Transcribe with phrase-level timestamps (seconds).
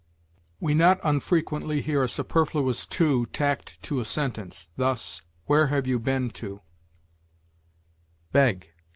[0.59, 5.99] We not unfrequently hear a superfluous to tacked to a sentence; thus, "Where have you
[5.99, 6.61] been to?"
[8.31, 8.73] BEG.